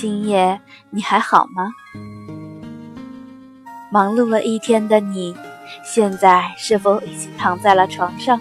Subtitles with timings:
[0.00, 1.72] 今夜你还好吗？
[3.90, 5.34] 忙碌了一天的你，
[5.84, 8.40] 现在是否已经躺在了床上？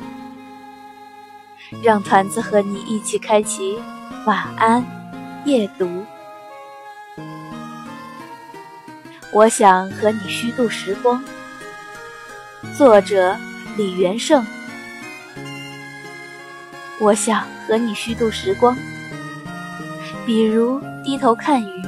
[1.82, 3.80] 让团子和你一起开启
[4.28, 4.86] 晚安
[5.46, 6.06] 夜读。
[9.34, 11.20] 我想和你虚度时光。
[12.78, 13.36] 作者
[13.76, 14.46] 李元胜。
[17.00, 18.78] 我想和你虚度时光，
[20.24, 21.82] 比如低头看鱼，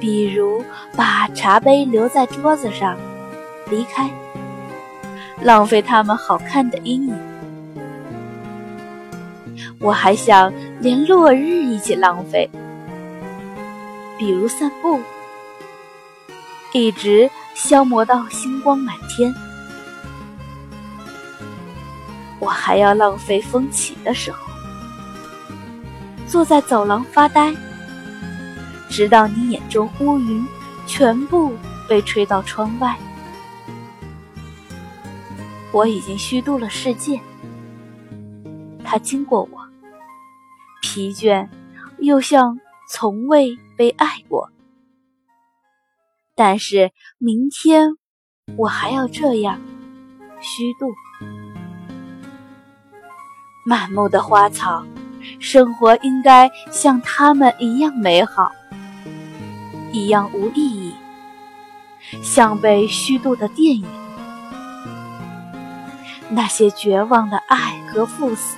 [0.00, 0.64] 比如
[0.96, 2.96] 把茶杯留在桌子上，
[3.68, 4.08] 离开，
[5.42, 7.14] 浪费它们好看的阴影。
[9.78, 12.48] 我还想连落日一起浪费，
[14.16, 14.98] 比如散步。
[16.72, 19.34] 一直消磨到星光满天，
[22.38, 24.38] 我还要浪费风起的时候，
[26.34, 27.54] 坐在走廊发呆，
[28.90, 30.44] 直到你眼中乌云
[30.84, 31.52] 全部
[31.88, 32.98] 被吹到窗外。
[35.70, 37.20] 我已经虚度了世界，
[38.82, 39.60] 它经过我，
[40.82, 41.48] 疲倦，
[42.00, 42.58] 又像
[42.90, 44.50] 从未被爱过。
[46.34, 47.96] 但是明天，
[48.56, 49.60] 我还要这样
[50.40, 50.92] 虚度。
[53.64, 54.84] 满目的花草，
[55.38, 58.52] 生活应该像他们一样美好，
[59.92, 60.94] 一样无意义，
[62.22, 63.84] 像被虚度的电影。
[66.28, 68.56] 那些绝望的爱和赴死，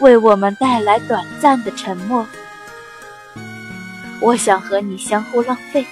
[0.00, 2.26] 为我们带来短暂的沉默。
[4.20, 5.86] 我想和你相互浪费。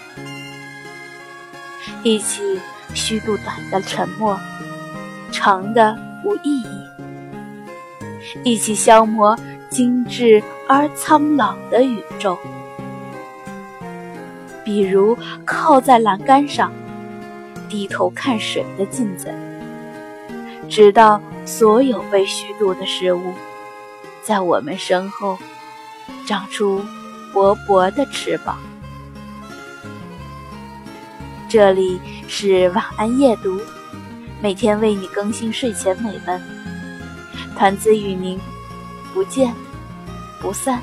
[2.03, 2.59] 一起
[2.95, 4.39] 虚度短的沉默，
[5.31, 6.67] 长的无意义；
[8.43, 9.39] 一起消磨
[9.75, 12.39] 精致而苍老的宇宙。
[14.65, 16.73] 比如靠在栏杆上，
[17.69, 19.35] 低头看水的镜子，
[20.71, 23.33] 直到所有被虚度的事物，
[24.23, 25.37] 在我们身后
[26.25, 26.81] 长出
[27.33, 28.57] 薄薄的翅膀。
[31.49, 33.61] 这里是晚安夜读，
[34.41, 36.41] 每天为你更新睡前美文，
[37.57, 38.41] 团子与您
[39.13, 39.53] 不见
[40.45, 40.83] 不散。